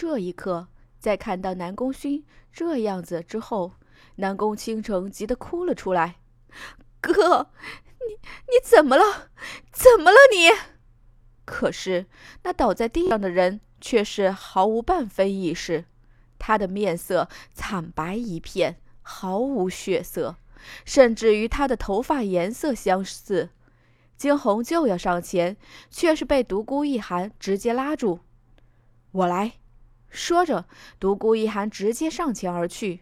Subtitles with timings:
[0.00, 0.68] 这一刻，
[0.98, 3.72] 在看到南宫勋这样子之后，
[4.14, 6.16] 南宫倾城急得哭了出来
[7.02, 7.50] ：“哥，
[8.08, 9.28] 你你怎么了？
[9.70, 10.48] 怎么了你？”
[11.44, 12.06] 可是
[12.44, 15.84] 那倒在地上的人却是毫无半分意识，
[16.38, 20.36] 他的面色惨白一片，毫无血色，
[20.86, 23.50] 甚至与他的头发颜色相似。
[24.16, 25.58] 惊鸿就要上前，
[25.90, 28.20] 却是被独孤一寒直接拉住
[29.12, 29.52] ：“我来。”
[30.10, 30.66] 说着，
[30.98, 33.00] 独孤一寒直接上前而去，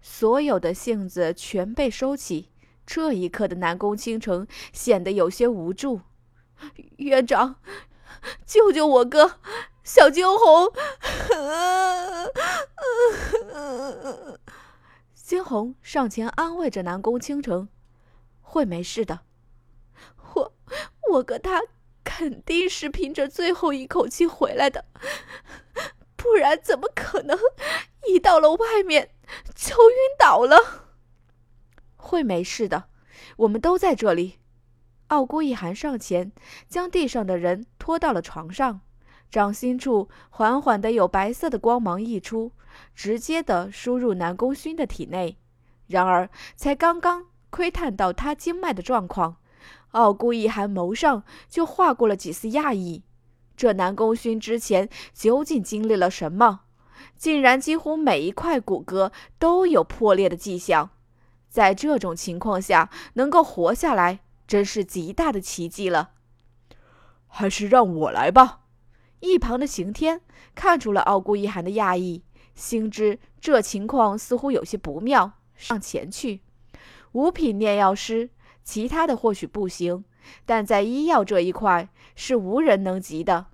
[0.00, 2.50] 所有的性子全被收起。
[2.86, 6.02] 这一刻的南宫倾城显得有些无助。
[6.98, 7.56] 院长，
[8.46, 9.40] 救救我哥，
[9.82, 10.72] 小惊鸿！
[15.14, 17.68] 惊鸿上前安慰着南宫倾城
[18.42, 19.20] ：“会没事的。
[20.34, 20.54] 我
[21.12, 21.62] 我哥他
[22.04, 24.84] 肯定是凭着最后一口气回来的。”
[26.24, 27.38] 不然怎么可能
[28.08, 29.10] 一到了外面
[29.54, 30.56] 就晕倒了？
[31.96, 32.84] 会没事的，
[33.36, 34.38] 我们都在这里。
[35.08, 36.32] 傲孤一寒上前，
[36.66, 38.80] 将地上的人拖到了床上，
[39.30, 42.52] 掌心处缓缓的有白色的光芒溢出，
[42.94, 45.36] 直接的输入南宫勋的体内。
[45.88, 49.36] 然而才刚刚窥探到他经脉的状况，
[49.90, 53.02] 傲孤一寒眸上就划过了几丝讶异。
[53.56, 56.60] 这南宫勋之前究竟经历了什么？
[57.16, 60.90] 竟然几乎每一块骨骼都有破裂的迹象，
[61.48, 66.10] 在这种情况下能够活下来，真是极大的奇迹了。
[67.26, 68.60] 还是让我来吧。
[69.20, 70.20] 一旁的刑天
[70.54, 72.22] 看出了傲孤一寒的讶异，
[72.54, 76.42] 心知这情况似乎有些不妙，上前去。
[77.12, 78.30] 五品炼药师，
[78.64, 80.04] 其他的或许不行。
[80.44, 83.46] 但在医药这一块是无人能及的。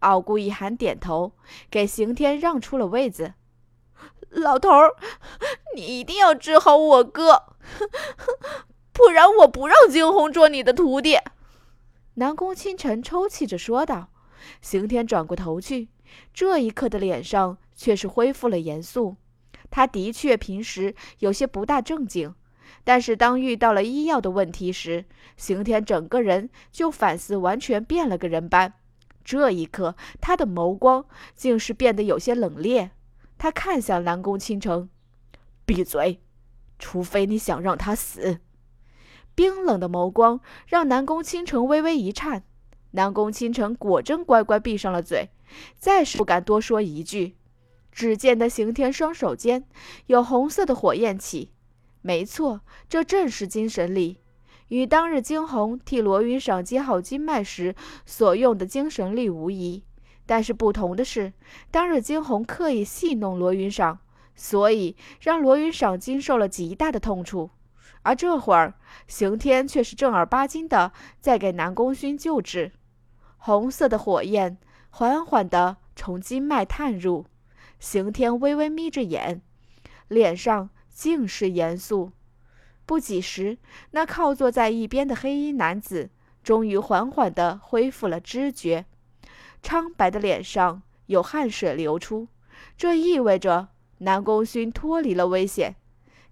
[0.00, 1.32] 傲孤一寒点头，
[1.70, 3.34] 给刑天让出了位子。
[4.30, 4.94] 老头儿，
[5.74, 7.54] 你一定要治好我哥，
[8.92, 11.16] 不然我不让惊鸿做你的徒弟。
[12.14, 14.10] 南宫清晨抽泣着说道。
[14.60, 15.88] 刑天转过头去，
[16.32, 19.16] 这一刻的脸上却是恢复了严肃。
[19.70, 22.34] 他的确平时有些不大正经。
[22.84, 25.04] 但是当遇到了医药的问题时，
[25.36, 28.74] 刑天整个人就反思完全变了个人般。
[29.24, 32.90] 这一刻，他的眸光竟是变得有些冷冽。
[33.36, 34.88] 他看向南宫倾城
[35.66, 36.20] ：“闭嘴，
[36.78, 38.40] 除非你想让他死。”
[39.36, 42.42] 冰冷的眸光让南宫倾城微微一颤。
[42.92, 45.28] 南宫倾城果真乖乖闭上了嘴，
[45.76, 47.36] 再是不敢多说一句。
[47.92, 49.64] 只见得刑天双手间
[50.06, 51.52] 有红色的火焰起。
[52.00, 54.20] 没错，这正是精神力，
[54.68, 57.74] 与当日惊鸿替罗云赏接好经脉时
[58.06, 59.82] 所用的精神力无疑。
[60.24, 61.32] 但是不同的是，
[61.70, 63.98] 当日惊鸿刻意戏弄罗云赏，
[64.34, 67.50] 所以让罗云赏经受了极大的痛楚。
[68.02, 68.74] 而这会儿，
[69.06, 72.72] 刑天却是正儿八经的在给南宫勋救治。
[73.38, 74.58] 红色的火焰
[74.90, 77.26] 缓缓地从经脉探入，
[77.80, 79.42] 刑天微微眯着眼，
[80.08, 80.70] 脸上。
[80.98, 82.10] 尽是严肃。
[82.84, 83.56] 不几时，
[83.92, 86.10] 那靠坐在一边的黑衣男子
[86.42, 88.84] 终于缓缓地恢复了知觉，
[89.62, 92.26] 苍白的脸上有汗水流出，
[92.76, 95.76] 这意味着南宫勋脱离了危险。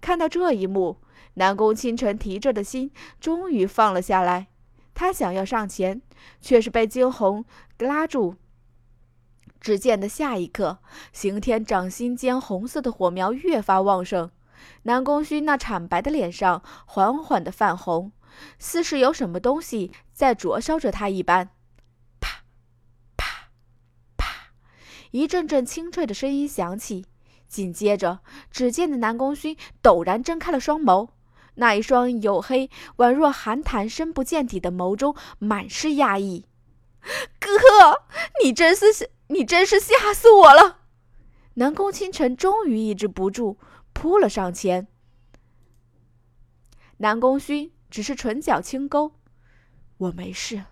[0.01, 0.97] 看到这一幕，
[1.35, 2.91] 南宫清晨提着的心
[3.21, 4.49] 终于放了下来。
[4.95, 6.03] 他想要上前，
[6.41, 7.45] 却是被惊鸿
[7.79, 8.35] 拉住。
[9.61, 10.79] 只见的下一刻，
[11.13, 14.29] 刑天掌心间红色的火苗越发旺盛。
[14.83, 18.13] 南宫勋那惨白的脸上缓缓的泛红，
[18.59, 21.51] 似是有什么东西在灼烧着他一般。
[22.21, 22.45] 啪，
[23.17, 23.49] 啪，
[24.17, 24.27] 啪，
[25.11, 27.07] 一阵阵清脆的声音响起，
[27.49, 31.09] 紧接着，只见的南宫勋陡然睁开了双眸，
[31.55, 36.47] 那一双黝黑宛若寒潭深不见底的眸中满是讶异。
[37.39, 38.03] 哥，
[38.43, 40.79] 你真是你真是吓死我了！
[41.55, 43.59] 南宫清晨终于抑制不住。
[43.97, 44.89] 扑了上前，
[46.99, 49.15] 南宫勋只是唇角轻勾，
[49.97, 50.65] 我没事。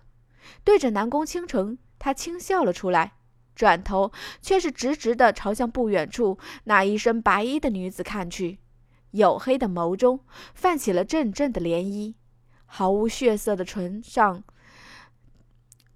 [0.63, 3.17] 对着南宫倾城，他轻笑了出来，
[3.55, 4.11] 转头
[4.43, 8.59] 却是直直的朝向不远处那一身白衣的女子看去，
[9.13, 10.23] 黝黑的眸中
[10.53, 12.13] 泛起了阵阵的涟漪，
[12.67, 14.43] 毫无血色的唇上，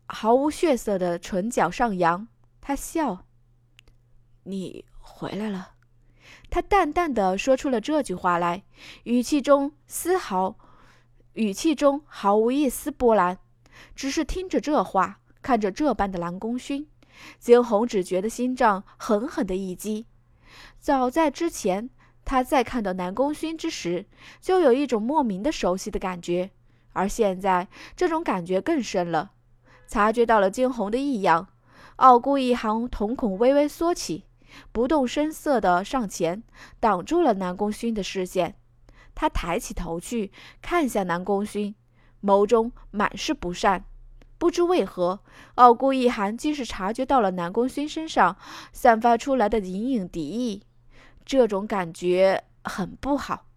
[0.08, 2.28] 毫无血色的唇角上扬，
[2.60, 3.28] 他笑
[4.46, 5.74] ：“你回来了。”
[6.50, 8.63] 他淡淡的说出了这句话来，
[9.04, 10.56] 语气中丝毫，
[11.34, 13.38] 语气中毫无一丝波澜。
[13.96, 16.88] 只是听着这话，看着这般的南宫勋，
[17.40, 20.06] 惊鸿只觉得心脏狠狠的一击。
[20.80, 21.90] 早在之前，
[22.25, 24.06] 他在看到南宫勋之时，
[24.42, 26.52] 就有一种莫名的熟悉的感觉，
[26.94, 29.31] 而现在这种感觉更深了。
[29.88, 31.48] 察觉到了惊鸿的异样，
[31.98, 34.25] 傲孤一行瞳孔微微缩起，
[34.72, 36.44] 不动声色地上前
[36.80, 38.56] 挡住了南宫勋的视线。
[39.16, 40.31] 他抬起头去
[40.62, 41.75] 看向南宫勋，
[42.24, 43.84] 眸中满是不善。
[44.38, 45.19] 不知为何，
[45.56, 48.38] 傲孤一寒竟是察觉到了南宫勋身上
[48.72, 50.63] 散发出来的隐隐敌意，
[51.25, 53.48] 这种感觉很不好。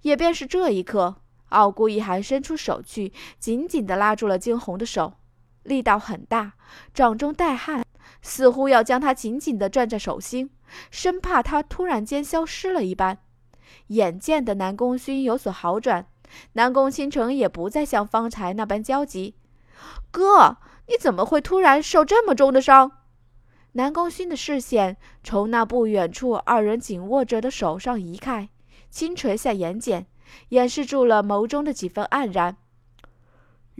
[0.00, 1.16] 也便是这一刻，
[1.50, 5.12] 傲孤一寒伸出手去，紧紧地拉住了惊鸿的手，
[5.62, 6.54] 力道很大，
[6.94, 7.84] 掌中带汗，
[8.22, 10.50] 似乎要将他紧紧地攥在手心，
[10.90, 13.18] 生怕他突然间消失了一般。
[13.88, 16.06] 眼见的南宫勋有所好转，
[16.52, 19.36] 南宫倾城也不再像方才那般焦急。
[20.10, 20.58] 哥，
[20.88, 22.92] 你怎么会突然受这么重的伤？
[23.72, 28.48] 南宫勋的视线从那不远处二人紧握着的手上移开，
[28.90, 30.06] 轻垂下眼睑，
[30.48, 32.56] 掩饰住了眸中的几分黯然。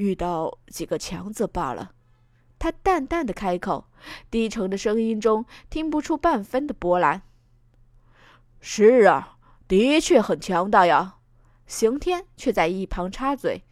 [0.01, 1.93] 遇到几个强者罢了。
[2.59, 3.85] 他淡淡的开口，
[4.31, 7.21] 低沉的声音中听不出半分的波澜。
[8.61, 9.37] 是啊。
[9.69, 11.15] 的确很强大呀，
[11.65, 13.63] 刑天却在一旁插嘴：“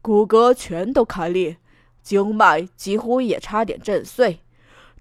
[0.00, 1.56] 骨骼全都开裂，
[2.00, 4.38] 经脉几乎也差点震碎，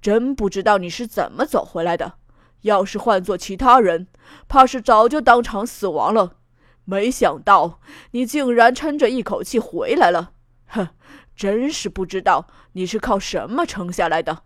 [0.02, 2.14] 真不知道你是怎么走回来的。
[2.62, 4.08] 要是换做其他人，
[4.48, 6.38] 怕是早就当场死亡了。
[6.86, 7.80] 没想到
[8.14, 10.34] 你竟然撑着一口气回来了，
[10.72, 10.90] 哼，
[11.36, 14.44] 真是不知道你是靠什么撑下来的。”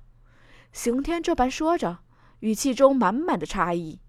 [0.74, 2.00] 刑天这般说着，
[2.40, 4.02] 语气中满满的诧异。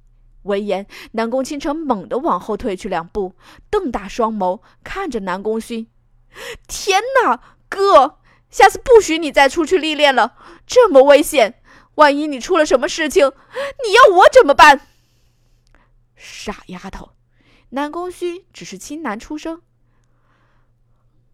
[0.42, 3.34] 闻言，南宫倾城猛地往后退去两步，
[3.68, 5.88] 瞪大双眸看着南宫勋
[6.68, 8.18] ：“天哪，哥，
[8.48, 10.36] 下次不许你再出去历练了，
[10.66, 11.60] 这么危险，
[11.96, 14.82] 万一你出了什么事情，你要我怎么办？”
[16.14, 17.10] 傻丫头，
[17.70, 19.62] 南宫勋只是轻喃出声：“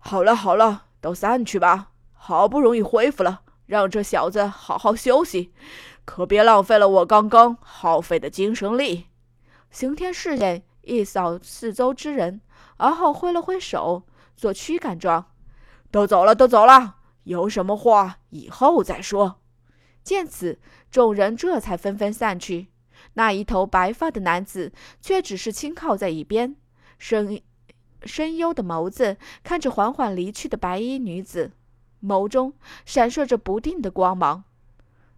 [0.04, 1.90] 好了好了，都散去吧。
[2.12, 5.52] 好不容易恢复了，让这小子好好休息。”
[6.04, 9.06] 可别浪费了我刚刚耗费的精神力。
[9.70, 12.40] 刑天视线一扫四周之人，
[12.78, 14.02] 而后挥了挥手，
[14.37, 15.26] 做驱赶状
[15.93, 19.40] ：“都走了，都走了，有什么话以后再说。”
[20.02, 20.58] 见此，
[20.90, 22.66] 众人这才纷纷散去。
[23.14, 26.56] 那一头白发的男子却只是轻靠在一边，
[26.98, 27.40] 声音
[28.04, 31.52] 深幽的眸子看着缓缓离去的白衣女子，
[32.02, 32.54] 眸中
[32.84, 34.44] 闪烁着不定的光芒。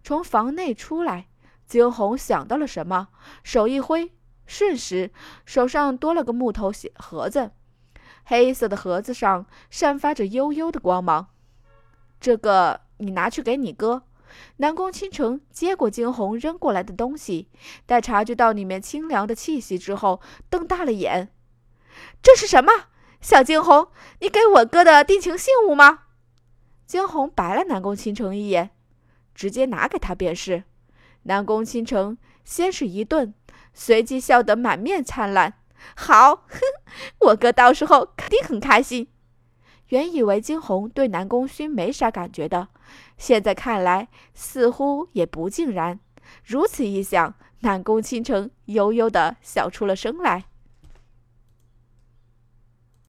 [0.03, 1.27] 从房内出来，
[1.65, 3.07] 惊鸿想到了什么，
[3.43, 4.11] 手一挥，
[4.45, 5.11] 瞬时
[5.45, 7.51] 手上多了个木头盒子，
[8.23, 11.27] 黑色的盒子上散发着幽幽的光芒。
[12.19, 14.03] 这个你拿去给你哥。
[14.57, 17.47] 南宫倾城接过惊鸿扔过来的东西，
[17.85, 21.29] 待察觉到里面清凉的气息之后，瞪大了眼
[22.21, 22.71] ：“这是什么？
[23.21, 23.87] 小惊鸿，
[24.19, 26.03] 你给我哥的定情信物吗？”
[26.85, 28.71] 惊鸿白了南宫倾城一眼。
[29.33, 30.63] 直接拿给他便是。
[31.23, 33.33] 南宫倾城先是一顿，
[33.73, 35.55] 随即笑得满面灿烂。
[35.95, 36.59] 好，哼，
[37.19, 39.09] 我哥到时候肯定很开心。
[39.89, 42.69] 原以为惊鸿对南宫勋没啥感觉的，
[43.17, 45.99] 现在看来似乎也不尽然。
[46.45, 50.45] 如此一想，南宫倾城悠悠地笑出了声来。